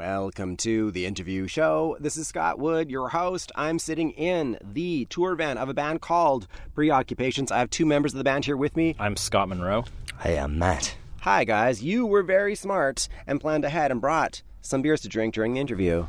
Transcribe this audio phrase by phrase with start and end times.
[0.00, 1.94] Welcome to the interview show.
[2.00, 3.52] This is Scott Wood, your host.
[3.54, 7.52] I'm sitting in the tour van of a band called Preoccupations.
[7.52, 8.96] I have two members of the band here with me.
[8.98, 9.84] I'm Scott Munro.
[10.20, 10.96] Hey, I'm Matt.
[11.20, 11.82] Hi, guys.
[11.82, 15.60] You were very smart and planned ahead and brought some beers to drink during the
[15.60, 16.06] interview.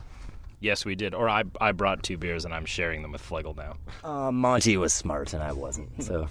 [0.61, 1.13] Yes, we did.
[1.13, 3.75] Or I, I brought two beers and I'm sharing them with Flegel now.
[4.05, 5.89] Uh, Monty was smart and I wasn't.
[6.01, 6.29] So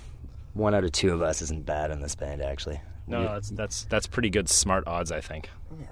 [0.55, 2.81] one out of two of us isn't bad in this band, actually.
[3.07, 5.51] No, We- that's that's that's pretty good smart odds, I think.
[5.79, 5.85] Yeah.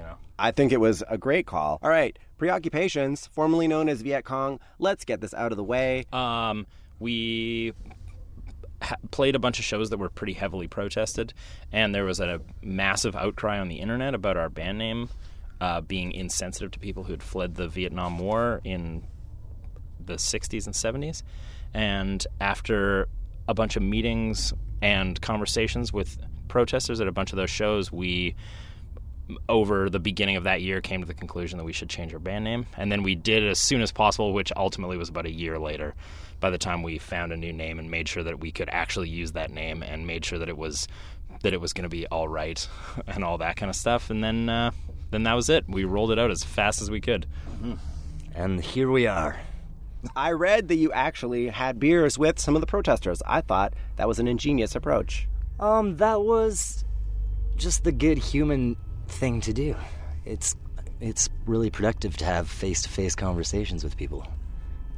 [0.00, 0.16] You know.
[0.38, 1.78] I think it was a great call.
[1.82, 4.60] All right, Preoccupations, formerly known as Viet Cong.
[4.78, 6.06] Let's get this out of the way.
[6.10, 6.66] Um,
[6.98, 7.74] we
[8.80, 11.34] ha- played a bunch of shows that were pretty heavily protested,
[11.70, 15.10] and there was a massive outcry on the internet about our band name
[15.60, 19.06] uh, being insensitive to people who had fled the Vietnam War in
[20.02, 21.22] the 60s and 70s.
[21.74, 23.06] And after
[23.48, 26.16] a bunch of meetings and conversations with
[26.48, 28.34] protesters at a bunch of those shows, we
[29.48, 32.18] over the beginning of that year came to the conclusion that we should change our
[32.18, 35.26] band name and then we did it as soon as possible which ultimately was about
[35.26, 35.94] a year later
[36.40, 39.08] by the time we found a new name and made sure that we could actually
[39.08, 40.88] use that name and made sure that it was
[41.42, 42.68] that it was going to be all right
[43.06, 44.70] and all that kind of stuff and then uh,
[45.10, 47.26] then that was it we rolled it out as fast as we could
[48.34, 49.38] And here we are.
[50.16, 53.22] I read that you actually had beers with some of the protesters.
[53.26, 55.28] I thought that was an ingenious approach.
[55.58, 56.84] Um, that was
[57.56, 58.76] just the good human
[59.10, 59.76] thing to do.
[60.24, 60.54] It's
[61.00, 64.26] it's really productive to have face-to-face conversations with people.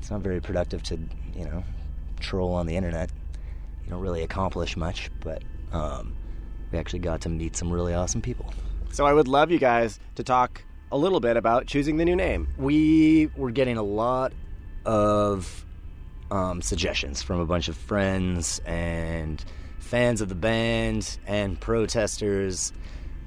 [0.00, 0.98] It's not very productive to,
[1.32, 1.62] you know,
[2.18, 3.10] troll on the internet.
[3.84, 6.16] You don't really accomplish much, but um,
[6.72, 8.52] we actually got to meet some really awesome people.
[8.90, 12.16] So I would love you guys to talk a little bit about choosing the new
[12.16, 12.48] name.
[12.58, 14.32] we were getting a lot
[14.84, 15.64] of
[16.30, 19.42] um, suggestions from a bunch of friends and
[19.78, 22.72] fans of the band and protesters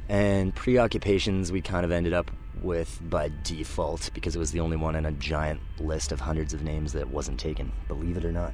[0.10, 4.78] and preoccupations we kind of ended up with by default because it was the only
[4.78, 8.32] one in a giant list of hundreds of names that wasn't taken believe it or
[8.32, 8.54] not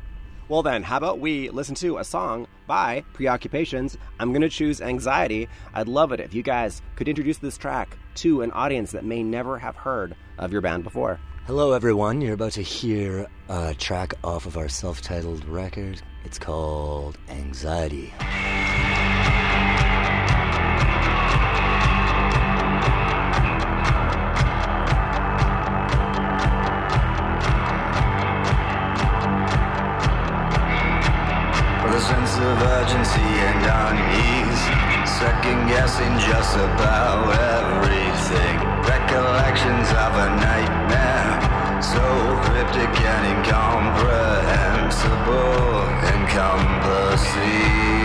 [0.50, 3.98] Well, then, how about we listen to a song by Preoccupations?
[4.20, 5.48] I'm going to choose Anxiety.
[5.74, 9.24] I'd love it if you guys could introduce this track to an audience that may
[9.24, 11.20] never have heard of your band before.
[11.48, 17.18] hello everyone you're about to hear a track off of our self-titled record it's called
[17.30, 18.12] anxiety
[33.12, 34.62] urgency and unease.
[35.10, 38.60] Second guessing just about everything.
[38.84, 41.42] Recollections of a nightmare.
[41.82, 42.02] So
[42.44, 45.82] cryptic and incomprehensible.
[46.14, 48.01] Anxiety.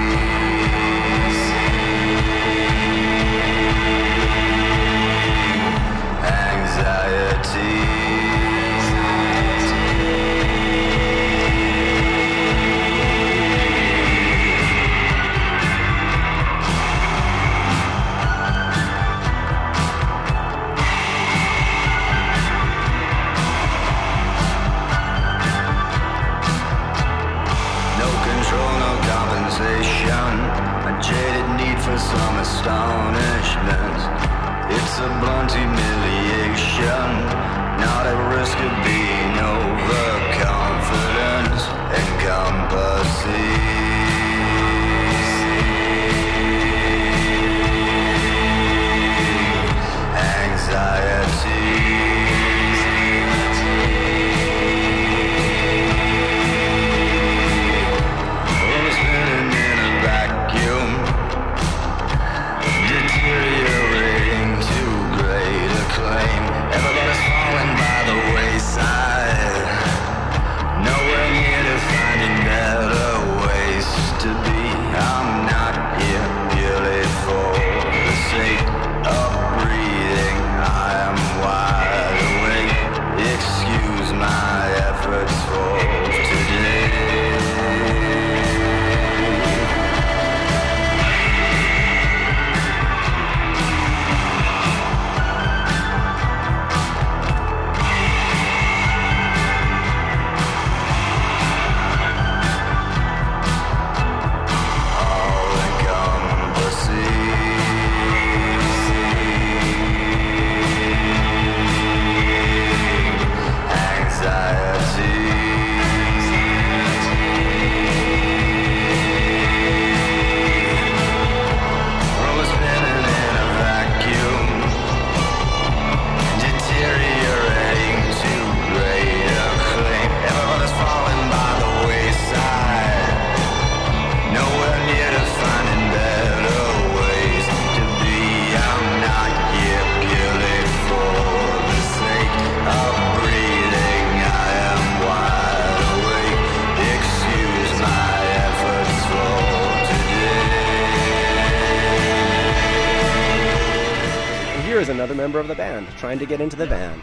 [155.26, 157.02] Member of the band trying to get into the van.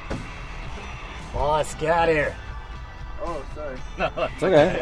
[1.34, 2.34] Boss, get out of here.
[3.22, 3.78] Oh, sorry.
[3.98, 4.82] No, It's okay.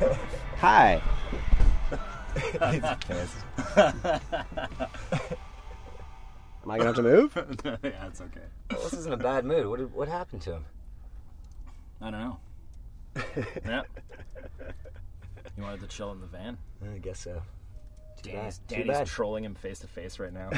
[0.58, 1.00] Hi.
[6.64, 7.36] Am I gonna have to move?
[7.64, 8.40] yeah, it's okay.
[8.70, 9.68] Boss is in a bad mood.
[9.68, 10.64] What, what happened to him?
[12.00, 12.38] I don't know.
[13.64, 13.82] yeah.
[15.56, 16.58] You wanted to chill in the van?
[16.92, 17.40] I guess so.
[18.20, 18.68] Too Danny's, bad.
[18.68, 19.06] Too Danny's bad.
[19.06, 20.50] trolling him face to face right now.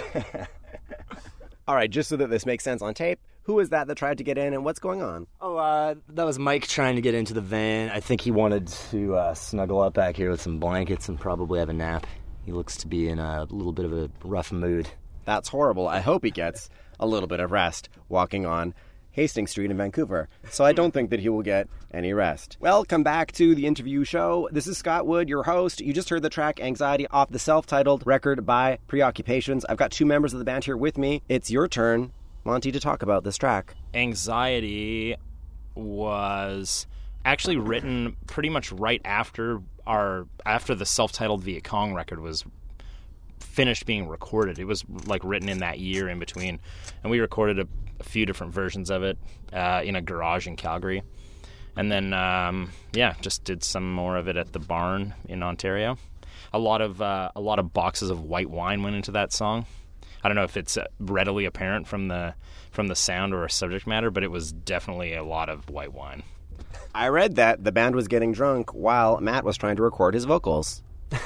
[1.69, 4.19] All right, just so that this makes sense on tape, who is that that tried
[4.19, 5.27] to get in and what's going on?
[5.41, 7.91] Oh, uh, that was Mike trying to get into the van.
[7.91, 11.59] I think he wanted to uh, snuggle up back here with some blankets and probably
[11.59, 12.07] have a nap.
[12.45, 14.89] He looks to be in a little bit of a rough mood.
[15.25, 15.89] That's horrible.
[15.89, 16.69] I hope he gets
[17.01, 18.73] a little bit of rest walking on
[19.17, 20.29] Hastings Street in Vancouver.
[20.51, 22.59] So I don't think that he will get any rest.
[22.61, 24.47] Welcome back to the interview show.
[24.53, 25.81] This is Scott Wood, your host.
[25.81, 29.65] You just heard the track Anxiety off the self titled record by Preoccupations.
[29.65, 31.23] I've got two members of the band here with me.
[31.31, 32.13] It's your turn,
[32.45, 33.75] Monty, to talk about this track.
[33.95, 35.17] Anxiety
[35.75, 36.87] was
[37.25, 42.45] actually written pretty much right after our after the self-titled Viet Cong record was
[43.41, 44.59] finished being recorded.
[44.59, 46.61] It was like written in that year in between,
[47.03, 47.67] and we recorded a,
[48.01, 49.19] a few different versions of it
[49.53, 51.03] uh, in a garage in Calgary,
[51.77, 55.99] and then um, yeah, just did some more of it at the barn in Ontario.
[56.53, 59.67] A lot of uh, a lot of boxes of white wine went into that song.
[60.23, 62.35] I don't know if it's uh, readily apparent from the
[62.71, 66.23] from the sound or subject matter, but it was definitely a lot of white wine.
[66.95, 70.25] I read that the band was getting drunk while Matt was trying to record his
[70.25, 70.83] vocals.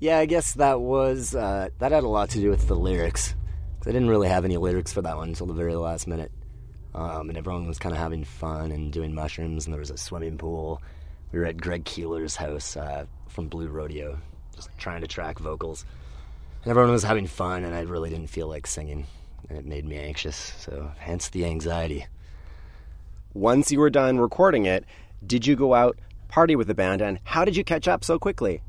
[0.00, 3.34] Yeah, I guess that was uh, that had a lot to do with the lyrics.
[3.78, 6.32] 'Cause I didn't really have any lyrics for that one until the very last minute,
[6.94, 9.96] um, and everyone was kind of having fun and doing mushrooms, and there was a
[9.96, 10.82] swimming pool.
[11.30, 14.18] We were at Greg Keelor's house uh, from Blue Rodeo,
[14.54, 15.84] just trying to track vocals,
[16.62, 19.06] and everyone was having fun, and I really didn't feel like singing,
[19.48, 20.36] and it made me anxious.
[20.58, 22.06] So, hence the anxiety.
[23.32, 24.84] Once you were done recording it,
[25.24, 25.98] did you go out
[26.28, 28.62] party with the band and how did you catch up so quickly?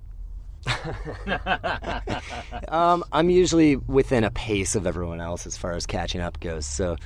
[2.68, 6.66] Um, I'm usually within a pace of everyone else as far as catching up goes.
[6.68, 6.98] So,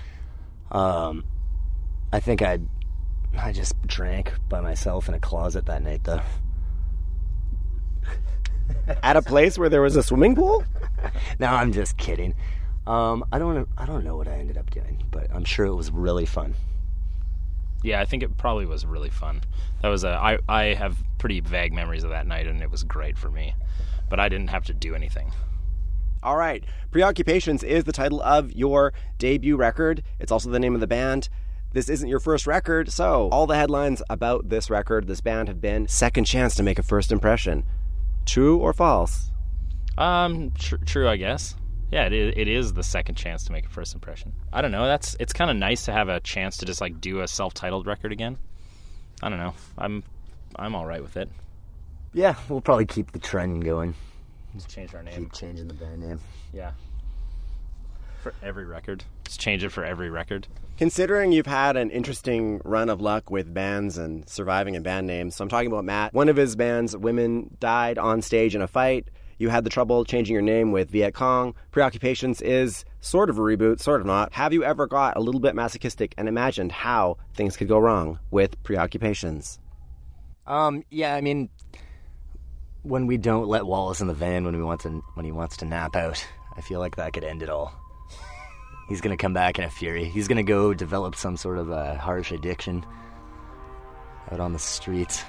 [0.71, 1.23] um,
[2.11, 2.59] I think I,
[3.37, 6.21] I just drank by myself in a closet that night, though.
[9.01, 10.63] At a place where there was a swimming pool?
[11.39, 12.33] No, I'm just kidding.
[12.87, 15.75] Um, I don't, I don't know what I ended up doing, but I'm sure it
[15.75, 16.55] was really fun.
[17.83, 19.41] Yeah, I think it probably was really fun.
[19.81, 22.83] That was a I I have pretty vague memories of that night, and it was
[22.83, 23.53] great for me.
[24.09, 25.31] But I didn't have to do anything.
[26.23, 26.63] All right.
[26.91, 30.03] Preoccupations is the title of your debut record.
[30.19, 31.27] It's also the name of the band.
[31.73, 35.59] This isn't your first record, so all the headlines about this record, this band, have
[35.59, 37.65] been second chance to make a first impression.
[38.25, 39.31] True or false?
[39.97, 41.55] Um, tr- true, I guess.
[41.93, 44.33] Yeah, it is, it is the second chance to make a first impression.
[44.51, 44.87] I don't know.
[44.87, 47.85] That's it's kind of nice to have a chance to just like do a self-titled
[47.85, 48.39] record again.
[49.21, 49.53] I don't know.
[49.77, 50.03] I'm
[50.55, 51.29] I'm all right with it.
[52.11, 53.93] Yeah, we'll probably keep the trend going.
[54.55, 55.25] Just change our name.
[55.25, 56.19] Keep changing the band name.
[56.51, 56.71] Yeah.
[58.23, 60.47] For every record, just change it for every record.
[60.79, 65.35] Considering you've had an interesting run of luck with bands and surviving in band names,
[65.35, 66.11] so I'm talking about Matt.
[66.11, 69.09] One of his bands, Women, died on stage in a fight.
[69.43, 71.53] You had the trouble changing your name with Viet Cong.
[71.71, 74.31] Preoccupations is sort of a reboot, sort of not.
[74.31, 78.19] Have you ever got a little bit masochistic and imagined how things could go wrong
[78.31, 79.59] with Preoccupations?
[80.47, 81.49] Um, yeah, I mean,
[82.83, 85.57] when we don't let Wallace in the van when we want to when he wants
[85.57, 87.73] to nap out, I feel like that could end it all.
[88.87, 90.05] He's gonna come back in a fury.
[90.05, 92.85] He's gonna go develop some sort of a harsh addiction
[94.31, 95.21] out on the streets,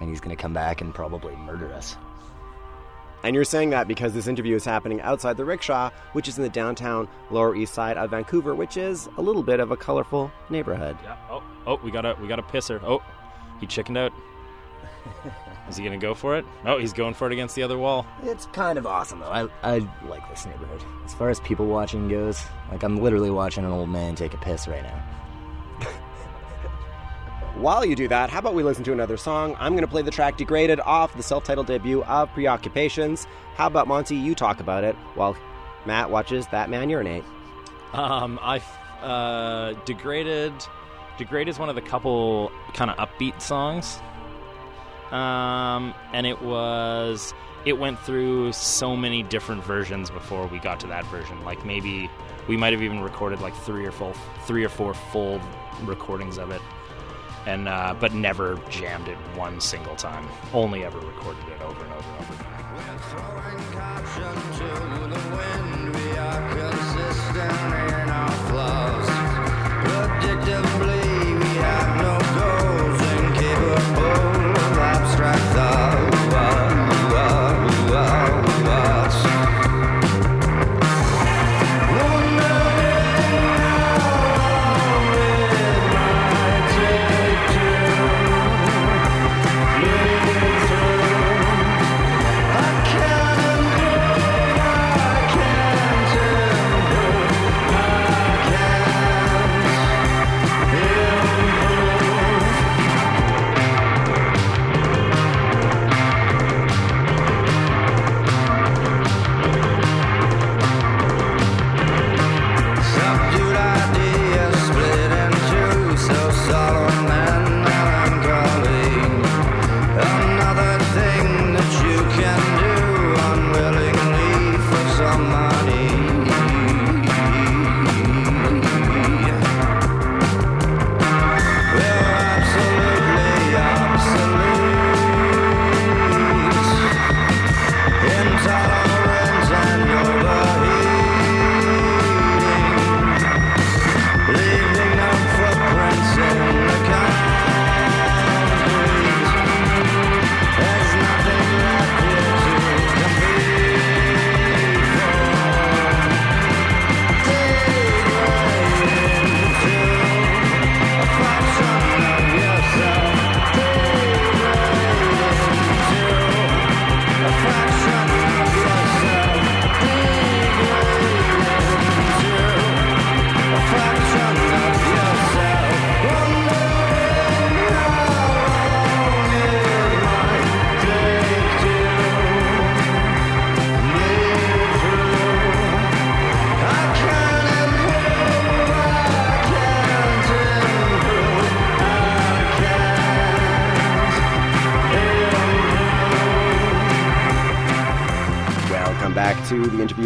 [0.00, 1.96] and he's gonna come back and probably murder us.
[3.24, 6.42] And you're saying that because this interview is happening outside the rickshaw, which is in
[6.42, 10.30] the downtown Lower East Side of Vancouver, which is a little bit of a colorful
[10.50, 10.96] neighborhood.
[11.02, 11.16] Yeah.
[11.30, 12.82] Oh, oh, we got a we got a pisser.
[12.84, 13.02] Oh,
[13.60, 14.12] he chickened out.
[15.68, 16.44] Is he gonna go for it?
[16.66, 18.06] Oh, he's going for it against the other wall.
[18.22, 19.30] It's kind of awesome though.
[19.30, 20.84] I I like this neighborhood.
[21.06, 24.38] As far as people watching goes, like I'm literally watching an old man take a
[24.38, 25.02] piss right now.
[27.56, 29.54] While you do that, how about we listen to another song?
[29.60, 33.28] I'm going to play the track Degraded off the self titled debut of Preoccupations.
[33.54, 35.36] How about Monty, you talk about it while
[35.86, 37.22] Matt watches that man urinate?
[37.92, 38.58] Um, I
[39.02, 40.52] uh, degraded.
[41.16, 44.00] Degraded is one of the couple kind of upbeat songs.
[45.12, 47.34] Um, and it was
[47.64, 51.42] it went through so many different versions before we got to that version.
[51.44, 52.10] Like maybe
[52.48, 54.12] we might have even recorded like three or four
[54.44, 55.40] three or four full
[55.84, 56.60] recordings of it.
[57.46, 60.28] And uh, but never jammed it one single time.
[60.52, 62.44] Only ever recorded it over and over and over.
[69.84, 72.13] Predictably, we have no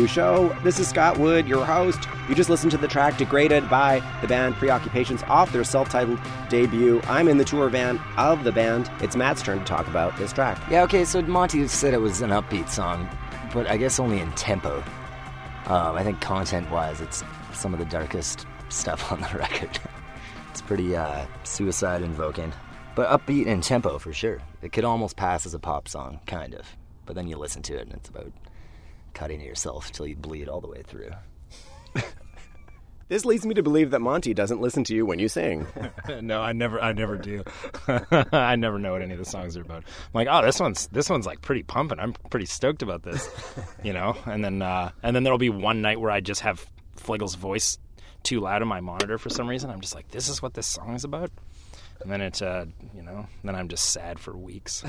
[0.09, 0.57] show.
[0.65, 2.09] This is Scott Wood, your host.
[2.29, 6.19] You just listened to the track Degraded by the band Preoccupations off their self titled
[6.49, 7.01] debut.
[7.05, 8.91] I'm in the tour van of the band.
[9.01, 10.61] It's Matt's turn to talk about this track.
[10.71, 13.09] Yeah, okay, so Monty said it was an upbeat song,
[13.53, 14.83] but I guess only in tempo.
[15.67, 17.23] Um, I think content wise, it's
[17.53, 19.79] some of the darkest stuff on the record.
[20.51, 22.53] it's pretty uh, suicide invoking,
[22.95, 24.41] but upbeat in tempo for sure.
[24.63, 26.67] It could almost pass as a pop song, kind of.
[27.07, 28.33] But then you listen to it and it's about
[29.15, 31.11] cutting yourself till you bleed all the way through.
[33.09, 35.67] This leads me to believe that Monty doesn't listen to you when you sing.
[36.21, 37.43] no, I never, I never do.
[38.33, 39.79] I never know what any of the songs are about.
[39.79, 41.99] I'm like, oh, this one's this one's like pretty pumping.
[41.99, 43.31] I'm pretty stoked about this,
[43.83, 44.15] you know.
[44.27, 47.79] And then uh, and then there'll be one night where I just have Flegel's voice
[48.25, 49.71] too loud in my monitor for some reason.
[49.71, 51.31] I'm just like, this is what this song is about.
[52.03, 54.85] And then it, uh, you know, then I'm just sad for weeks.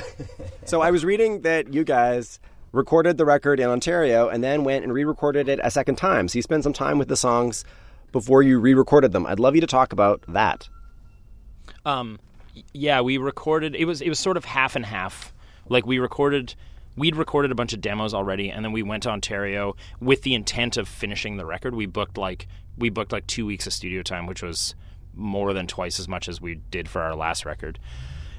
[0.65, 2.39] So I was reading that you guys
[2.71, 6.27] recorded the record in Ontario and then went and re-recorded it a second time.
[6.27, 7.63] So you spent some time with the songs
[8.11, 9.25] before you re-recorded them.
[9.25, 10.69] I'd love you to talk about that.
[11.85, 12.19] Um,
[12.73, 13.75] yeah, we recorded.
[13.75, 15.33] It was it was sort of half and half.
[15.67, 16.55] Like we recorded,
[16.95, 20.33] we'd recorded a bunch of demos already, and then we went to Ontario with the
[20.33, 21.75] intent of finishing the record.
[21.75, 22.47] We booked like
[22.77, 24.75] we booked like two weeks of studio time, which was
[25.13, 27.79] more than twice as much as we did for our last record.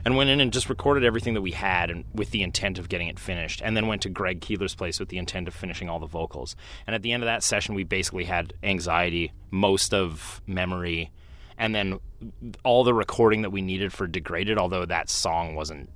[0.05, 2.89] And went in and just recorded everything that we had, and with the intent of
[2.89, 3.61] getting it finished.
[3.63, 6.57] And then went to Greg Keelor's place with the intent of finishing all the vocals.
[6.87, 11.11] And at the end of that session, we basically had anxiety, most of memory,
[11.61, 12.01] and then
[12.65, 15.89] all the recording that we needed for degraded although that song wasn't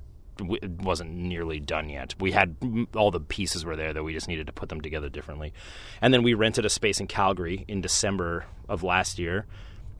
[0.82, 2.56] wasn't nearly done yet we had
[2.94, 5.52] all the pieces were there that we just needed to put them together differently
[6.00, 9.46] and then we rented a space in calgary in december of last year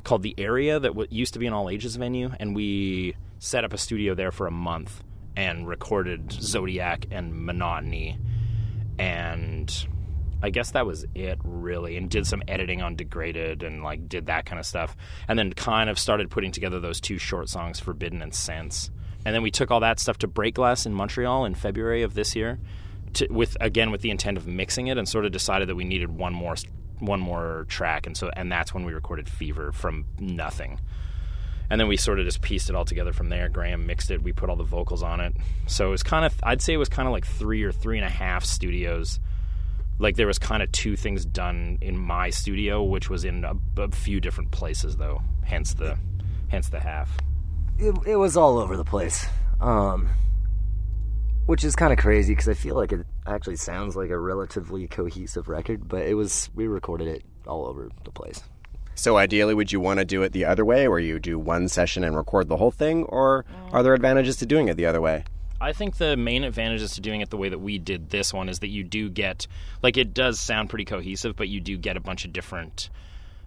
[0.05, 3.65] called the area that w- used to be an all ages venue and we set
[3.65, 5.03] up a studio there for a month
[5.37, 8.19] and recorded zodiac and monotony.
[8.99, 9.87] And
[10.43, 14.27] I guess that was it really, and did some editing on Degraded and like did
[14.27, 14.95] that kind of stuff,
[15.27, 18.91] and then kind of started putting together those two short songs, Forbidden and Sense,
[19.25, 22.37] and then we took all that stuff to Breakglass in Montreal in February of this
[22.37, 22.59] year,
[23.15, 25.85] to, with again with the intent of mixing it, and sort of decided that we
[25.85, 26.57] needed one more
[27.01, 30.81] one more track, and so and that's when we recorded Fever from nothing.
[31.71, 33.49] And then we sort of just pieced it all together from there.
[33.49, 34.23] Graham mixed it.
[34.23, 35.35] We put all the vocals on it.
[35.67, 37.97] So it was kind of, I'd say it was kind of like three or three
[37.97, 39.19] and a half studios
[39.99, 43.55] like there was kind of two things done in my studio which was in a,
[43.81, 45.97] a few different places though hence the
[46.49, 47.17] hence the half
[47.79, 49.27] it, it was all over the place.
[49.61, 50.09] Um,
[51.47, 54.87] which is kind of crazy because I feel like it actually sounds like a relatively
[54.87, 58.43] cohesive record, but it was we recorded it all over the place.
[58.95, 61.69] So ideally, would you want to do it the other way, where you do one
[61.69, 65.01] session and record the whole thing, or are there advantages to doing it the other
[65.01, 65.25] way?
[65.61, 68.49] I think the main advantages to doing it the way that we did this one
[68.49, 69.47] is that you do get
[69.83, 72.91] like it does sound pretty cohesive, but you do get a bunch of different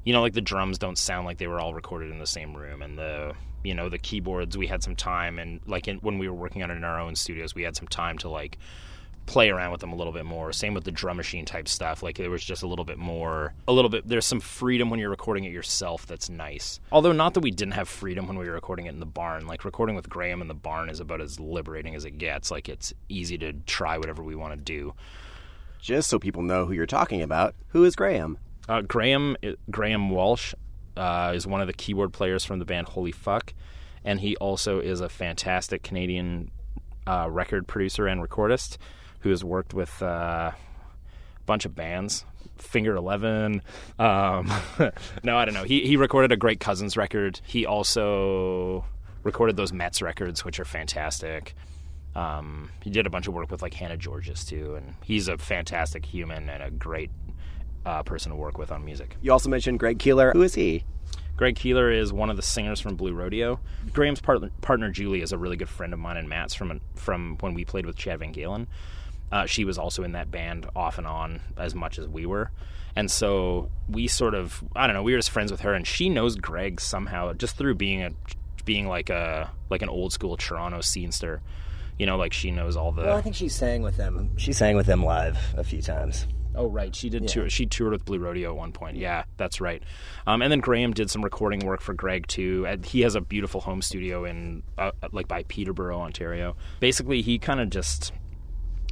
[0.08, 2.56] you know, like the drums don't sound like they were all recorded in the same
[2.56, 3.34] room and the
[3.68, 6.64] you know, the keyboards we had some time and like in, when we were working
[6.64, 8.58] on it in our own studios, we had some time to like
[9.26, 10.54] play around with them a little bit more.
[10.54, 12.02] Same with the drum machine type stuff.
[12.02, 14.08] Like there was just a little bit more, a little bit.
[14.08, 16.08] There's some freedom when you're recording it yourself.
[16.08, 16.80] That's nice.
[16.94, 19.46] Although not that we didn't have freedom when we were recording it in the barn.
[19.46, 22.50] Like recording with Graham in the barn is about as liberating as it gets.
[22.50, 24.94] Like it's easy to try whatever we want to do.
[25.82, 28.38] Just so people know who you're talking about, who is Graham?
[28.70, 29.36] Uh, Graham
[29.70, 30.54] Graham Walsh
[30.98, 33.54] uh, is one of the keyboard players from the band Holy Fuck,
[34.04, 36.52] and he also is a fantastic Canadian
[37.06, 38.78] uh, record producer and recordist
[39.22, 40.56] who has worked with uh, a
[41.46, 42.26] bunch of bands.
[42.58, 43.62] Finger Eleven.
[44.00, 44.52] Um,
[45.24, 45.64] no, I don't know.
[45.64, 47.40] He he recorded a great Cousins record.
[47.46, 48.86] He also
[49.24, 51.54] recorded those METZ records, which are fantastic.
[52.16, 55.38] Um, he did a bunch of work with like Hannah Georgas too, and he's a
[55.38, 57.12] fantastic human and a great
[57.88, 59.16] uh, person to work with on music.
[59.22, 60.34] You also mentioned Greg Keelor.
[60.34, 60.84] Who is he?
[61.38, 63.60] Greg Keelor is one of the singers from Blue Rodeo.
[63.94, 67.38] Graham's partner, partner Julie is a really good friend of mine and Matt's from from
[67.40, 68.68] when we played with Chad VanGaalen.
[69.32, 72.52] Uh, she was also in that band off and on as much as we were.
[72.96, 75.86] And so we sort of, I don't know, we were just friends with her, and
[75.86, 78.12] she knows Greg somehow just through being a,
[78.66, 81.40] being like a like an old school Toronto scenester.
[82.00, 83.04] You know, like she knows all the.
[83.04, 84.38] Well, I think she sang with them.
[84.38, 86.28] She sang with them live a few times.
[86.58, 87.50] Oh right, she did tour.
[87.50, 88.98] She toured with Blue Rodeo at one point.
[88.98, 89.84] Yeah, that's right.
[90.26, 92.66] Um, and then Graham did some recording work for Greg too.
[92.68, 96.58] And he has a beautiful home studio in uh, like by Peterborough, Ontario.
[96.80, 98.12] Basically, he kind of just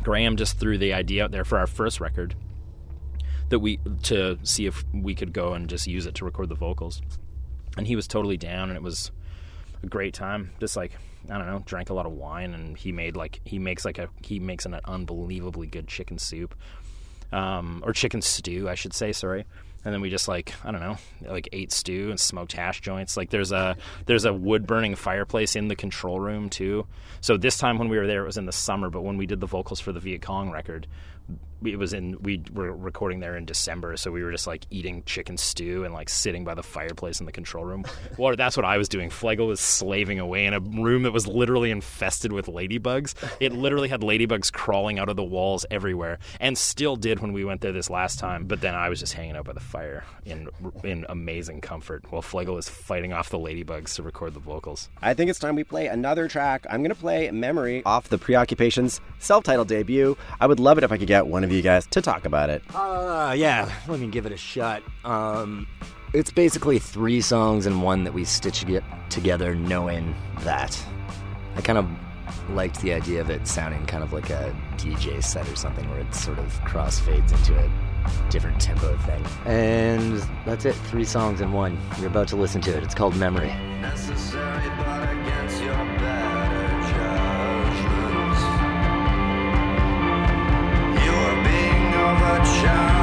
[0.03, 2.35] Graham just threw the idea out there for our first record
[3.49, 6.55] that we to see if we could go and just use it to record the
[6.55, 7.01] vocals.
[7.77, 9.11] And he was totally down, and it was
[9.81, 10.51] a great time.
[10.59, 10.91] Just like
[11.29, 13.97] I don't know, drank a lot of wine, and he made like he makes like
[13.97, 16.53] a he makes an unbelievably good chicken soup
[17.31, 19.11] um, or chicken stew, I should say.
[19.11, 19.45] Sorry.
[19.83, 20.97] And then we just like I don't know,
[21.29, 23.15] like ate stew and smoked hash joints.
[23.15, 26.87] Like there's a there's a wood burning fireplace in the control room too.
[27.21, 28.89] So this time when we were there, it was in the summer.
[28.89, 30.87] But when we did the vocals for the Viet Cong record,
[31.63, 35.03] it was in we were recording there in December, so we were just like eating
[35.05, 37.85] chicken stew and like sitting by the fireplace in the control room.
[38.17, 39.09] well, that's what I was doing.
[39.09, 43.15] Flegel was slaving away in a room that was literally infested with ladybugs.
[43.39, 47.45] It literally had ladybugs crawling out of the walls everywhere, and still did when we
[47.45, 48.45] went there this last time.
[48.45, 50.49] But then I was just hanging out by the fire in
[50.83, 54.89] in amazing comfort while Flegel was fighting off the ladybugs to record the vocals.
[55.01, 56.65] I think it's time we play another track.
[56.69, 60.17] I'm gonna play "Memory" off the Preoccupations self-titled debut.
[60.39, 62.49] I would love it if I could get one of you guys to talk about
[62.49, 62.63] it.
[62.73, 64.83] Uh, yeah, let me give it a shot.
[65.03, 65.67] Um,
[66.13, 68.65] it's basically three songs and one that we stitched
[69.09, 70.81] together knowing that.
[71.55, 71.87] I kind of
[72.49, 75.99] liked the idea of it sounding kind of like a DJ set or something where
[75.99, 77.69] it sort of crossfades into a
[78.29, 79.25] different tempo thing.
[79.45, 81.79] And that's it, three songs in one.
[81.99, 82.83] You're about to listen to it.
[82.83, 83.53] It's called Memory.
[92.25, 92.94] Overcharged in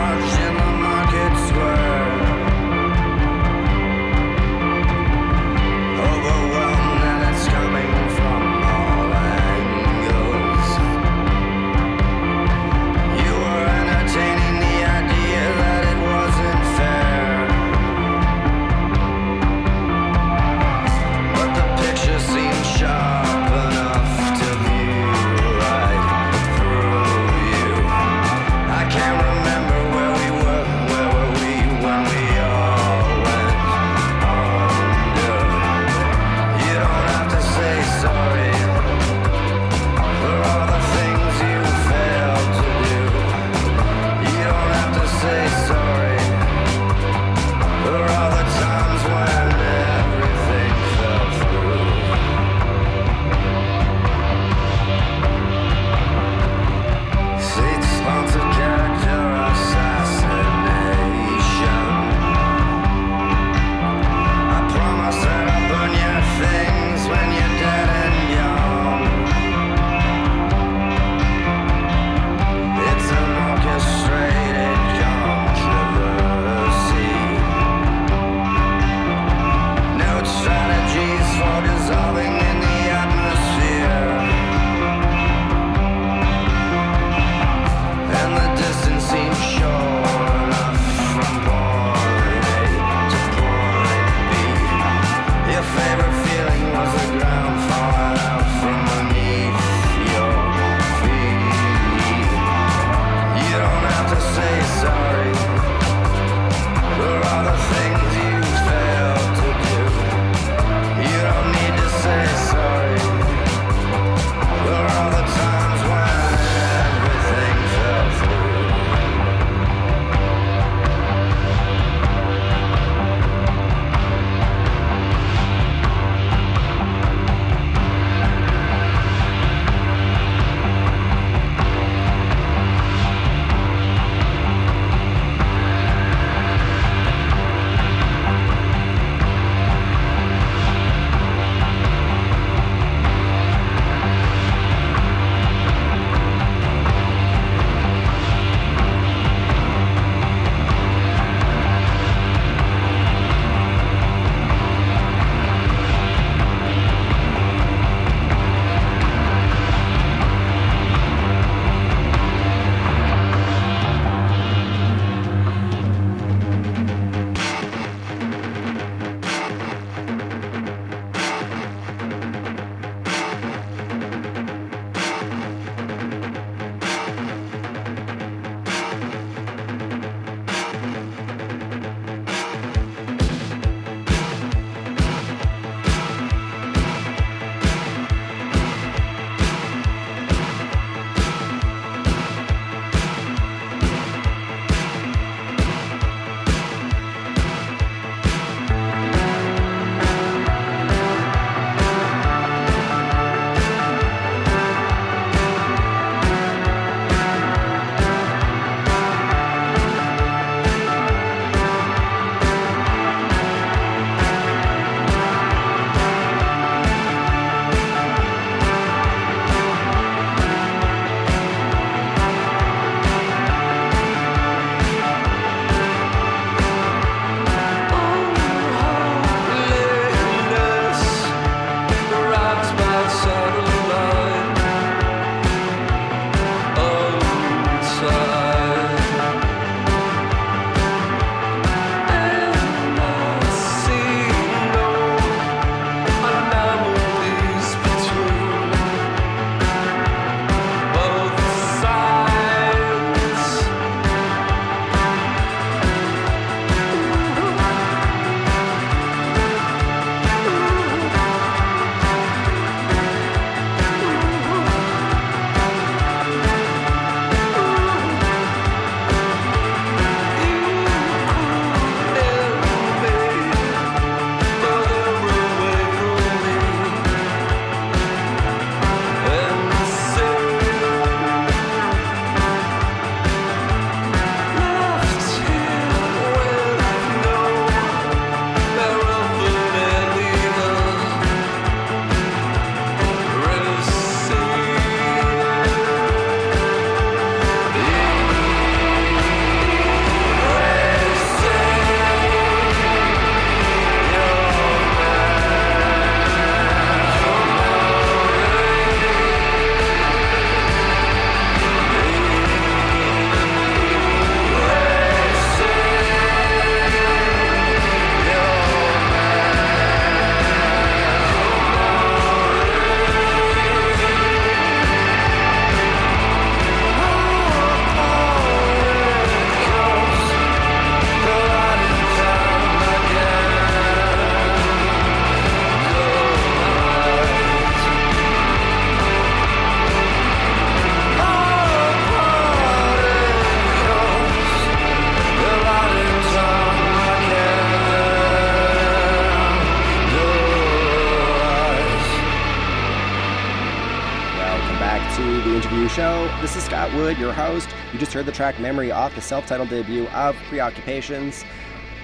[358.03, 361.45] just heard the track Memory off the self titled debut of Preoccupations.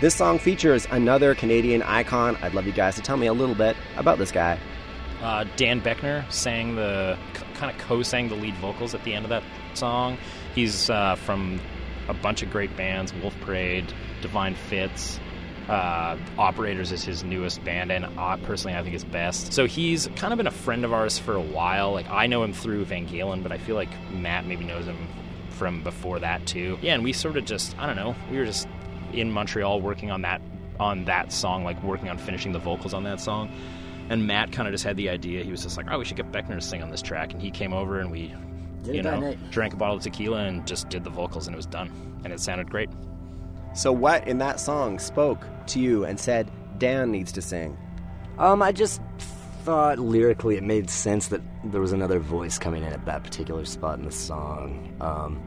[0.00, 2.36] This song features another Canadian icon.
[2.36, 4.60] I'd love you guys to tell me a little bit about this guy.
[5.20, 7.18] Uh, Dan Boeckner sang the
[7.54, 9.42] kind of co-sang the lead vocals at the end of that
[9.74, 10.18] song.
[10.54, 11.60] He's uh, from
[12.06, 15.18] a bunch of great bands: Wolf Parade, Divine Fits.
[15.68, 18.06] Uh, Operators is his newest band, and
[18.44, 19.52] personally, I think it's best.
[19.52, 21.90] So he's kind of been a friend of ours for a while.
[21.90, 24.96] Like I know him through VanGaalen, but I feel like Matt maybe knows him
[25.58, 26.78] from before that too.
[26.80, 28.14] Yeah, and we sort of just I don't know.
[28.30, 28.68] We were just
[29.12, 30.40] in Montreal working on that
[30.80, 33.50] on that song, like working on finishing the vocals on that song.
[34.10, 35.44] And Matt kind of just had the idea.
[35.44, 37.42] He was just like, "Oh, we should get Boeckner to sing on this track." And
[37.42, 38.34] he came over and we,
[38.84, 39.50] Did you know, night.
[39.50, 41.90] drank a bottle of tequila and just did the vocals, and it was done.
[42.24, 42.88] And it sounded great.
[43.74, 47.76] So, what in that song spoke to you and said Dan needs to sing?
[48.38, 49.02] Um, I just
[49.64, 53.64] thought lyrically it made sense that there was another voice coming in at that particular
[53.66, 54.96] spot in the song.
[55.00, 55.42] Um,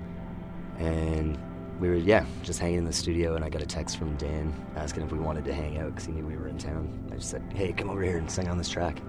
[0.80, 1.38] and
[1.80, 4.54] we were, yeah, just hanging in the studio, and I got a text from Dan
[4.76, 6.90] asking if we wanted to hang out because he knew we were in town.
[7.12, 9.00] I just said, hey, come over here and sing on this track.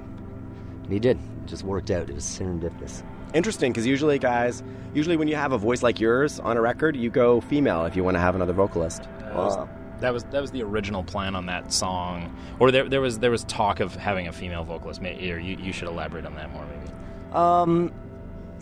[0.85, 1.19] And he did.
[1.19, 2.09] It just worked out.
[2.09, 3.03] It was serendipitous.
[3.35, 4.63] Interesting, because usually, guys,
[4.95, 7.95] usually when you have a voice like yours on a record, you go female if
[7.97, 9.03] you want to have another vocalist.
[9.35, 9.69] Well,
[10.01, 13.31] That was that was the original plan on that song, or there there was there
[13.31, 15.01] was talk of having a female vocalist.
[15.01, 16.93] Maybe, or you, you should elaborate on that more, maybe.
[17.33, 17.93] Um,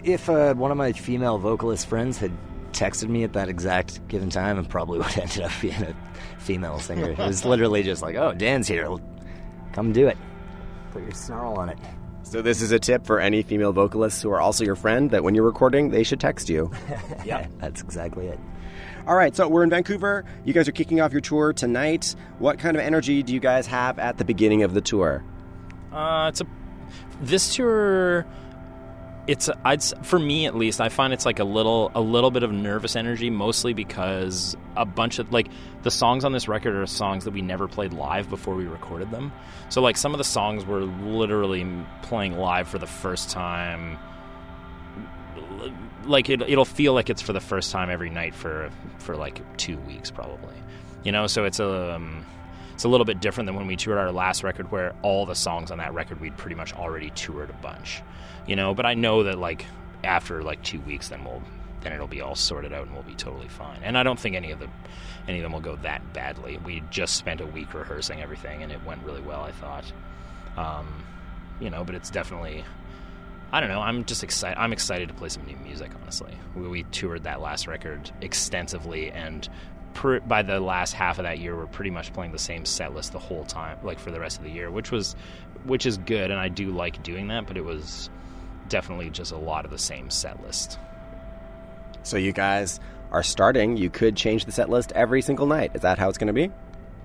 [0.05, 2.31] if uh, one of my female vocalist friends had
[2.73, 5.95] texted me at that exact given time, I probably would have ended up being a
[6.39, 7.11] female singer.
[7.11, 8.89] it was literally just like, "Oh, Dan's here.
[9.73, 10.19] Come do it.
[10.93, 11.79] Put your snarl on it."
[12.23, 15.25] So, this is a tip for any female vocalists who are also your friend that
[15.25, 16.71] when you're recording, they should text you.
[17.25, 18.39] Yeah, that's exactly it.
[19.07, 20.25] All right, so we're in Vancouver.
[20.45, 22.15] You guys are kicking off your tour tonight.
[22.39, 25.25] What kind of energy do you guys have at the beginning of the tour?
[25.93, 26.47] Uh, it's a
[27.21, 28.27] this tour.
[29.27, 30.81] It's I'd for me at least.
[30.81, 34.85] I find it's like a little a little bit of nervous energy, mostly because a
[34.85, 35.49] bunch of like
[35.83, 39.11] the songs on this record are songs that we never played live before we recorded
[39.11, 39.33] them.
[39.69, 41.67] So like some of the songs we're literally
[42.03, 43.99] playing live for the first time.
[46.05, 49.41] Like it, it'll feel like it's for the first time every night for for like
[49.59, 50.55] two weeks probably,
[51.05, 51.27] you know.
[51.27, 52.25] So it's a um,
[52.81, 55.35] it's a little bit different than when we toured our last record where all the
[55.35, 58.01] songs on that record we'd pretty much already toured a bunch
[58.47, 59.67] you know but i know that like
[60.03, 61.43] after like two weeks then we'll
[61.83, 64.35] then it'll be all sorted out and we'll be totally fine and i don't think
[64.35, 64.67] any of the
[65.29, 68.73] any of them will go that badly we just spent a week rehearsing everything and
[68.73, 69.93] it went really well i thought
[70.57, 70.87] um,
[71.61, 72.65] you know but it's definitely
[73.53, 73.81] I don't know.
[73.81, 74.57] I'm just excited.
[74.61, 75.91] I'm excited to play some new music.
[76.01, 79.49] Honestly, we, we toured that last record extensively, and
[79.95, 82.95] per, by the last half of that year, we're pretty much playing the same set
[82.95, 85.15] list the whole time, like for the rest of the year, which was,
[85.65, 87.47] which is good, and I do like doing that.
[87.47, 88.11] But it was
[88.69, 90.79] definitely just a lot of the same set list.
[92.03, 93.77] So, you guys are starting.
[93.77, 95.73] You could change the set list every single night.
[95.75, 96.51] Is that how it's going to be?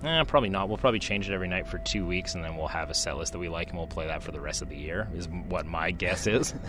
[0.04, 0.68] Eh, probably not.
[0.68, 3.18] We'll probably change it every night for two weeks, and then we'll have a set
[3.18, 5.08] list that we like, and we'll play that for the rest of the year.
[5.16, 6.54] Is what my guess is.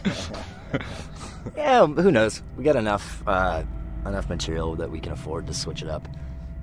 [1.56, 2.42] Yeah, who knows?
[2.56, 3.62] We got enough uh,
[4.08, 6.06] enough material that we can afford to switch it up.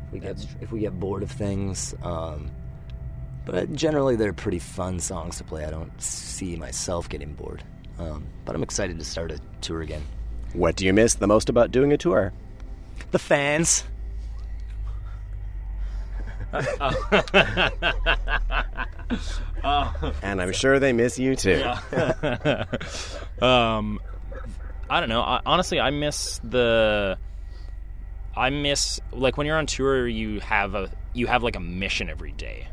[0.08, 1.96] If we get if we get bored of things.
[2.04, 2.52] Um,
[3.46, 5.66] but generally, they're pretty fun songs to play.
[5.66, 7.64] I don't see myself getting bored.
[8.00, 10.04] Um, but I'm excited to start a tour again.
[10.54, 12.32] What do you miss the most about doing a tour?
[13.12, 13.84] The fans.
[20.22, 21.62] And I'm sure they miss you too.
[23.42, 24.00] um,
[24.90, 25.22] I don't know.
[25.22, 27.18] I, honestly, I miss the.
[28.36, 32.10] I miss like when you're on tour, you have a you have like a mission
[32.10, 32.68] every day.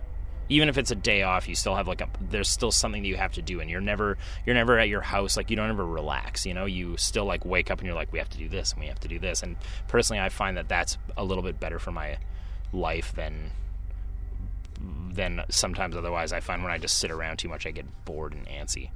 [0.49, 3.09] Even if it's a day off, you still have like a there's still something that
[3.09, 5.71] you have to do, and you're never you're never at your house like you don't
[5.71, 6.47] ever relax.
[6.47, 8.73] You know, you still like wake up and you're like we have to do this
[8.73, 9.43] and we have to do this.
[9.43, 12.19] And personally, I find that that's a little bit better for my
[12.73, 13.51] life than
[15.13, 16.33] than sometimes otherwise.
[16.33, 18.91] I find when I just sit around too much, I get bored and antsy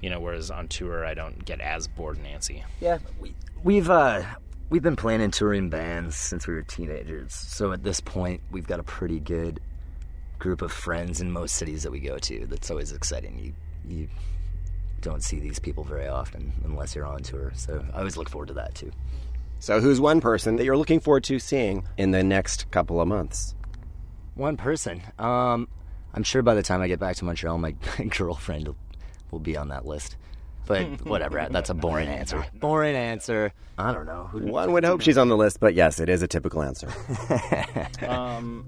[0.00, 3.90] you know whereas on tour i don't get as bored and antsy Yeah, we, we've
[3.90, 4.22] uh,
[4.70, 7.34] we've been playing in touring bands since we were teenagers.
[7.34, 9.60] So at this point, we've got a pretty good
[10.38, 12.46] group of friends in most cities that we go to.
[12.46, 13.38] That's always exciting.
[13.38, 13.52] You
[13.84, 14.08] you
[15.00, 17.52] don't see these people very often unless you're on tour.
[17.54, 18.92] So I always look forward to that too.
[19.58, 23.08] So, who's one person that you're looking forward to seeing in the next couple of
[23.08, 23.54] months?
[24.34, 25.02] One person.
[25.18, 25.68] Um,
[26.14, 27.72] I'm sure by the time I get back to Montreal, my
[28.16, 28.76] girlfriend will,
[29.30, 30.16] will be on that list.
[30.70, 31.48] But whatever.
[31.50, 32.46] That's a boring answer.
[32.54, 33.52] Boring answer.
[33.76, 34.28] I don't know.
[34.30, 36.88] Who, One would hope she's on the list, but yes, it is a typical answer.
[38.06, 38.64] um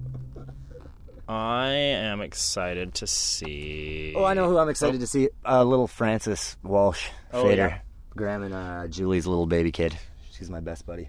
[1.29, 5.29] i am excited to see Oh, I know who I'm excited to see.
[5.47, 7.69] Uh, little Francis Walsh, Oh, Fader.
[7.69, 7.79] yeah.
[8.17, 9.97] Graham and uh, Julie's little baby kid.
[10.33, 11.09] She's my best buddy.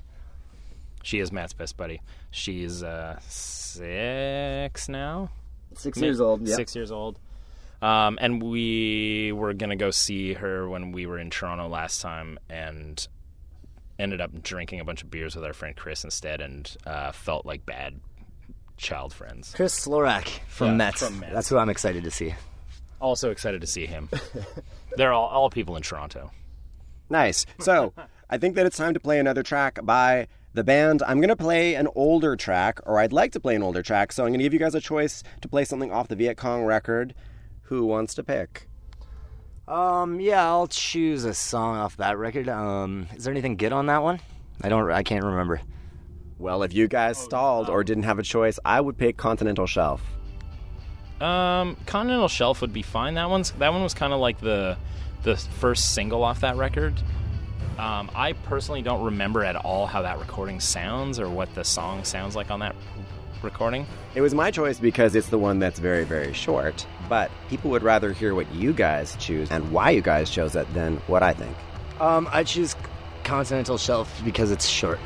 [1.01, 2.01] She is Matt's best buddy.
[2.29, 5.29] She's uh, six now.
[5.75, 6.47] Six years old.
[6.47, 6.55] Yeah.
[6.55, 7.19] Six years old.
[7.83, 12.39] Um, and we were gonna go see her when we were in Toronto last time,
[12.49, 13.05] and
[13.99, 17.45] ended up drinking a bunch of beers with our friend Chris instead, and uh, felt
[17.45, 17.99] like bad
[18.77, 19.53] child friends.
[19.53, 20.97] Chris Slorach from Yeah, METZ.
[21.07, 21.33] from METZ.
[21.33, 22.33] That's who I'm excited to see.
[23.01, 24.09] Also excited to see him.
[24.95, 26.31] They're all all people in Toronto.
[27.09, 27.45] Nice.
[27.59, 27.93] So
[28.29, 31.03] I think that it's time to play another track by the band.
[31.05, 34.13] I'm going to play an older track, or I'd like to play an older track.
[34.13, 36.37] So I'm going to give you guys a choice to play something off the Viet
[36.37, 37.13] Cong record.
[37.73, 38.67] Who wants to pick?
[39.67, 42.47] Um, yeah, I'll choose a song off that record.
[42.47, 44.19] Um, is there anything good on that one?
[44.61, 44.91] I don't.
[44.91, 45.59] I can't remember.
[46.37, 50.03] Well, if you guys stalled or didn't have a choice, I would pick Continental Shelf.
[51.19, 53.15] Um, Continental Shelf would be fine.
[53.15, 54.77] That one's that one was kind of like the
[55.23, 56.93] the first single off that record.
[57.79, 62.03] Um, I personally don't remember at all how that recording sounds or what the song
[62.03, 62.75] sounds like on that
[63.43, 63.85] recording.
[64.15, 66.85] It was my choice because it's the one that's very, very short.
[67.09, 70.71] But people would rather hear what you guys choose and why you guys chose it
[70.73, 71.55] than what I think.
[71.99, 72.75] Um, I choose
[73.23, 74.99] Continental Shelf because it's short.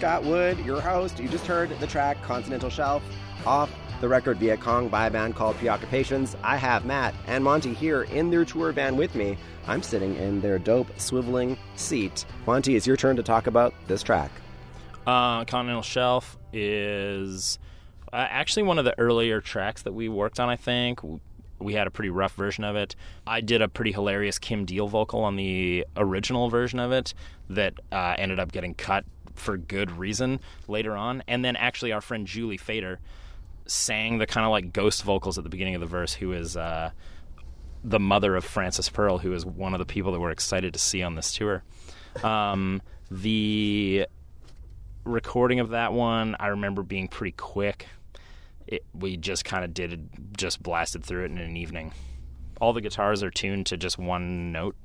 [0.00, 1.18] Scott Wood, your host.
[1.18, 3.02] You just heard the track Continental Shelf
[3.44, 6.38] off the record Viet Cong by a band called Preoccupations.
[6.42, 9.36] I have Matt and Monty here in their tour van with me.
[9.66, 12.24] I'm sitting in their dope swiveling seat.
[12.46, 14.30] Monty, it's your turn to talk about this track.
[15.06, 17.58] Uh, Continental Shelf is
[18.10, 21.00] uh, actually one of the earlier tracks that we worked on, I think.
[21.58, 22.96] We had a pretty rough version of it.
[23.26, 27.12] I did a pretty hilarious Kim Deal vocal on the original version of it
[27.50, 29.04] that uh, ended up getting cut
[29.40, 31.22] for good reason later on.
[31.26, 33.00] And then actually, our friend Julie Fader
[33.66, 36.56] sang the kind of like ghost vocals at the beginning of the verse, who is
[36.56, 36.90] uh,
[37.82, 40.78] the mother of Francis Pearl, who is one of the people that we're excited to
[40.78, 41.62] see on this tour.
[42.22, 44.06] Um, the
[45.04, 47.86] recording of that one, I remember being pretty quick.
[48.66, 51.92] It, we just kind of did just blasted through it in an evening.
[52.60, 54.76] All the guitars are tuned to just one note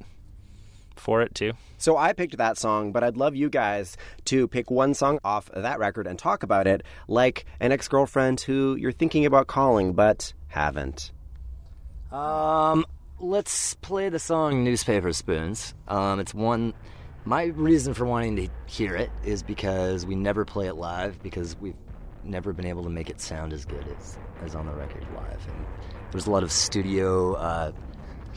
[0.99, 1.53] for it too.
[1.77, 5.49] So I picked that song, but I'd love you guys to pick one song off
[5.55, 9.93] that record and talk about it like an ex girlfriend who you're thinking about calling
[9.93, 11.11] but haven't.
[12.11, 12.85] Um,
[13.19, 15.73] let's play the song Newspaper Spoons.
[15.87, 16.73] Um, it's one.
[17.25, 21.57] My reason for wanting to hear it is because we never play it live because
[21.59, 21.75] we've
[22.23, 25.47] never been able to make it sound as good as, as on the record live.
[25.47, 25.65] And
[26.11, 27.71] there's a lot of studio uh,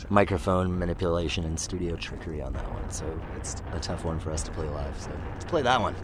[0.09, 3.05] microphone manipulation and studio trickery on that one, so
[3.37, 4.99] it's a tough one for us to play live.
[5.01, 5.95] So let's play that one.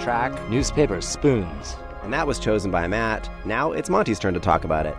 [0.00, 1.76] Track, Newspaper Spoons.
[2.02, 3.28] and that was chosen by Matt.
[3.44, 4.96] Now it's Monty's turn to talk about it.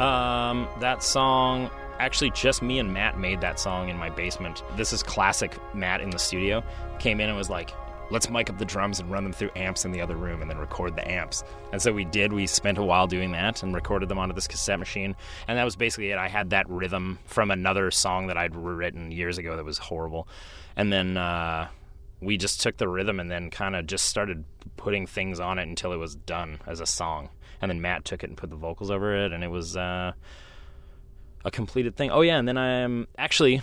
[0.00, 1.70] Um, that song.
[2.00, 4.62] Actually, just me and Matt made that song in my basement.
[4.76, 6.62] This is classic Matt in the studio.
[6.98, 7.72] Came in and was like,
[8.10, 10.50] let's mic up the drums and run them through amps in the other room and
[10.50, 11.44] then record the amps.
[11.72, 12.32] And so we did.
[12.32, 15.14] We spent a while doing that and recorded them onto this cassette machine.
[15.46, 16.18] And that was basically it.
[16.18, 20.26] I had that rhythm from another song that I'd written years ago that was horrible.
[20.76, 21.68] And then uh,
[22.24, 24.44] we just took the rhythm and then kind of just started
[24.76, 27.30] putting things on it until it was done as a song.
[27.60, 30.12] And then Matt took it and put the vocals over it, and it was uh,
[31.44, 32.10] a completed thing.
[32.10, 33.62] Oh yeah, and then I'm actually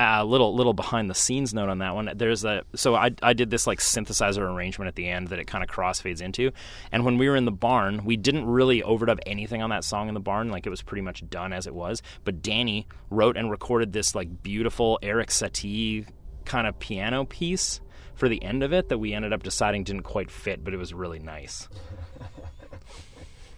[0.00, 2.10] a little little behind the scenes note on that one.
[2.14, 5.46] There's a so I I did this like synthesizer arrangement at the end that it
[5.46, 6.52] kind of crossfades into,
[6.92, 10.08] and when we were in the barn, we didn't really overdub anything on that song
[10.08, 10.50] in the barn.
[10.50, 12.02] Like it was pretty much done as it was.
[12.24, 16.06] But Danny wrote and recorded this like beautiful Erik Satie
[16.44, 17.80] kind of piano piece
[18.18, 20.76] for the end of it that we ended up deciding didn't quite fit, but it
[20.76, 21.68] was really nice.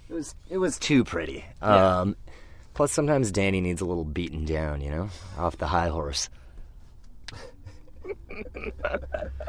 [0.09, 1.45] It was it was too pretty.
[1.63, 2.01] Yeah.
[2.01, 2.17] Um,
[2.75, 5.09] plus, sometimes Danny needs a little beaten down, you know,
[5.39, 6.29] off the high horse.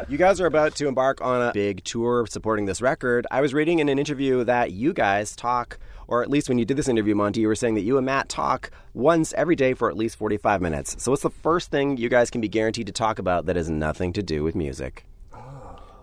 [0.07, 3.25] You guys are about to embark on a big tour supporting this record.
[3.31, 5.79] I was reading in an interview that you guys talk,
[6.11, 8.05] or at least when you did this interview, Monty, you were saying that you and
[8.05, 11.01] Matt talk once every day for at least 45 minutes.
[11.01, 13.69] So, what's the first thing you guys can be guaranteed to talk about that has
[13.69, 15.05] nothing to do with music?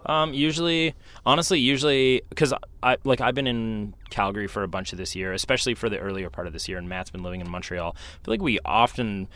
[0.07, 0.95] Um, usually,
[1.27, 5.35] honestly, usually because I like I've been in Calgary for a bunch of this year,
[5.35, 7.95] especially for the earlier part of this year, and Matt's been living in Montreal.
[7.95, 9.29] I feel like we often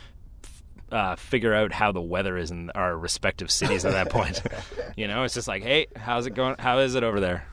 [0.91, 4.41] uh, figure out how the weather is in our respective cities at that point.
[4.97, 6.57] you know, it's just like, hey, how's it going?
[6.59, 7.47] How is it over there?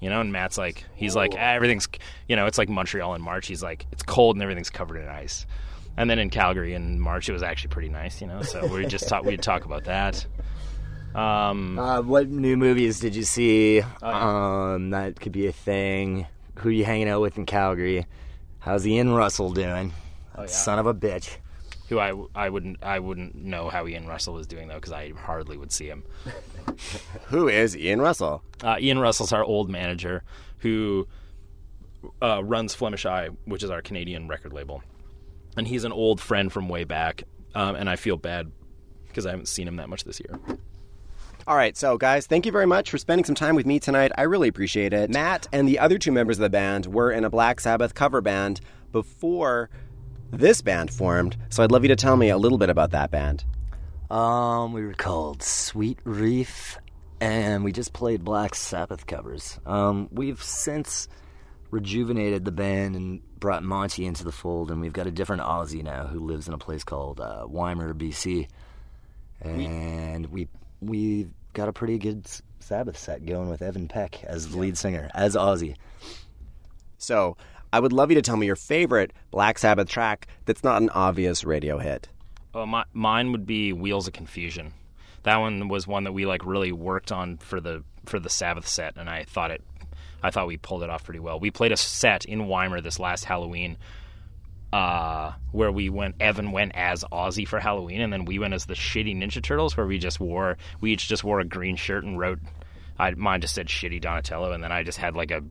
[0.00, 1.88] You know, and Matt's like, he's like, ah, everything's,
[2.28, 3.46] you know, it's like Montreal in March.
[3.46, 5.46] He's like, it's cold and everything's covered in ice.
[5.96, 8.42] And then in Calgary in March, it was actually pretty nice, you know.
[8.42, 10.26] So we just talk, we'd talk about that.
[11.14, 13.80] Um, Uh, what new movies did you see?
[13.80, 14.74] Oh, yeah.
[14.74, 16.26] Um, that could be a thing.
[16.56, 18.04] Who you hanging out with in Calgary?
[18.58, 19.94] How's Ian Russell doing?
[20.36, 20.46] Oh, yeah.
[20.48, 21.36] Son of a bitch.
[21.88, 25.10] Who I, I wouldn't I wouldn't know how Ian Russell was doing though because I
[25.12, 26.04] hardly would see him.
[27.26, 28.42] Who is Ian Russell?
[28.62, 30.22] Uh, Ian Russell's our old manager
[30.58, 31.06] who
[32.22, 34.82] uh, runs Flemish Eye, which is our Canadian record label.
[35.56, 37.22] and he's an old friend from way back,
[37.54, 38.50] um, and I feel bad
[39.08, 40.38] because I haven't seen him that much this year.
[41.46, 44.10] All right, so guys, thank you very much for spending some time with me tonight.
[44.18, 45.10] I really appreciate it.
[45.10, 48.20] Matt and the other two members of the band were in a Black Sabbath cover
[48.20, 48.60] band
[48.92, 49.70] before
[50.30, 53.10] this band formed, so I'd love you to tell me a little bit about that
[53.10, 53.44] band.
[54.10, 56.78] Um, we were called Sweet Reef,
[57.20, 59.58] and we just played Black Sabbath covers.
[59.66, 61.08] Um, we've since
[61.70, 65.82] rejuvenated the band and brought Monty into the fold, and we've got a different Ozzy
[65.82, 68.48] now who lives in a place called uh, Ymir, BC,
[69.40, 70.48] and we
[70.80, 72.26] we got a pretty good
[72.60, 75.76] Sabbath set going with Evan Peck as the lead singer, as Ozzy.
[76.98, 77.36] So,
[77.76, 80.88] I would love you to tell me your favorite Black Sabbath track that's not an
[80.88, 82.08] obvious radio hit.
[82.54, 84.72] Oh, my, mine would be Wheels of Confusion.
[85.24, 88.66] That one was one that we like really worked on for the for the Sabbath
[88.66, 89.62] set, and I thought it,
[90.22, 91.38] I thought we pulled it off pretty well.
[91.38, 93.76] We played a set in Ymir this last Halloween,
[94.72, 96.14] uh, where we went.
[96.18, 99.76] Evan went as Ozzy for Halloween, and then we went as the shitty Ninja Turtles,
[99.76, 102.38] where we just wore we each just wore a green shirt and wrote.
[102.98, 105.42] I mine just said shitty Donatello, and then I just had like a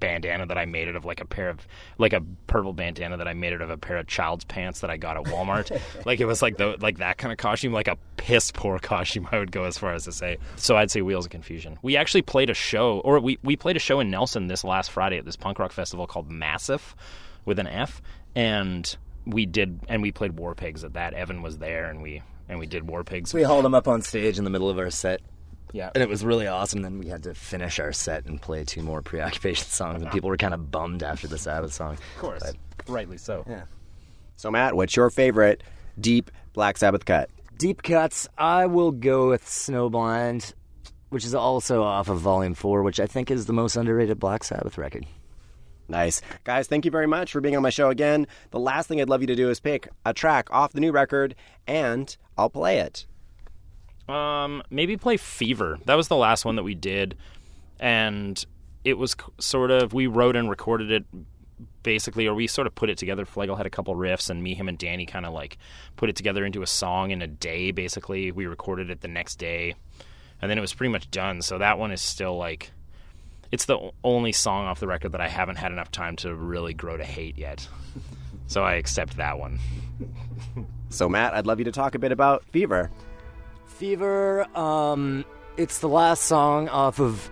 [0.00, 1.66] bandana that I made out of like a pair of
[1.98, 4.90] like a purple bandana that I made out of a pair of child's pants that
[4.90, 5.78] I got at Walmart.
[6.06, 9.28] like it was like the like that kind of costume, like a piss poor costume.
[9.30, 10.38] I would go as far as to say.
[10.56, 11.78] So I'd say Wheels of Confusion.
[11.82, 14.90] We actually played a show, or we we played a show in Nelson this last
[14.90, 16.94] Friday at this punk rock festival called Massif,
[17.44, 18.02] with an F,
[18.34, 18.96] and
[19.26, 21.14] we did and we played War Pigs at that.
[21.14, 23.34] Evan was there, and we and we did War Pigs.
[23.34, 25.20] We hauled him up on stage in the middle of our set,
[25.72, 26.82] yeah, and it was really awesome.
[26.82, 30.28] Then we had to finish our set and play two more preoccupation songs, and people
[30.28, 31.94] were kind of bummed after the Sabbath song.
[31.94, 32.42] of course,
[32.86, 33.44] rightly so.
[33.48, 33.62] Yeah.
[34.36, 35.62] So, Matt, what's your favorite
[36.00, 37.28] deep Black Sabbath cut?
[37.56, 40.52] Deep cuts, I will go with Snowblind,
[41.08, 44.44] which is also off of Volume 4, which I think is the most underrated Black
[44.44, 45.06] Sabbath record.
[45.88, 46.20] Nice.
[46.44, 48.28] Guys, thank you very much for being on my show again.
[48.52, 50.92] The last thing I'd love you to do is pick a track off the new
[50.92, 51.34] record,
[51.66, 53.06] and I'll play it.
[54.08, 55.78] Um, maybe play Fever.
[55.84, 57.16] That was the last one that we did,
[57.78, 58.42] and
[58.84, 61.04] it was sort of we wrote and recorded it
[61.82, 63.24] basically, or we sort of put it together.
[63.24, 65.58] Flegel had a couple riffs, and me, him, and Danny kind of like
[65.96, 67.70] put it together into a song in a day.
[67.70, 69.74] Basically, we recorded it the next day,
[70.40, 71.42] and then it was pretty much done.
[71.42, 72.70] So that one is still like.
[73.50, 76.74] It's the only song off the record that I haven't had enough time to really
[76.74, 77.66] grow to hate yet.
[78.46, 79.58] So I accept that one.
[80.90, 82.90] So, Matt, I'd love you to talk a bit about Fever.
[83.78, 85.24] Fever, um,
[85.56, 87.30] it's the last song off of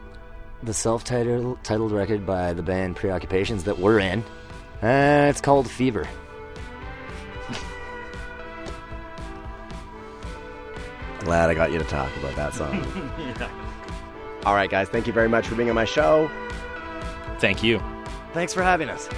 [0.62, 4.22] the self-titled titled record by the band Preoccupations that we're in.
[4.80, 6.08] Uh, it's called Fever.
[11.18, 12.80] Glad I got you to talk about that song.
[14.46, 16.30] All right, guys, thank you very much for being on my show.
[17.40, 17.82] Thank you.
[18.32, 19.08] Thanks for having us.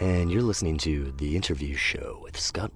[0.00, 2.67] And you're listening to The Interview Show with Scott